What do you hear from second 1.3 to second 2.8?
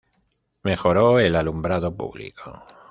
alumbrado público.